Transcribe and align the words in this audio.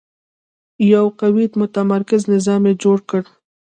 یو 0.93 1.05
قوي 1.19 1.45
متمرکز 1.61 2.21
نظام 2.33 2.61
یې 2.69 2.73
جوړ 2.83 2.97
کړ. 3.09 3.21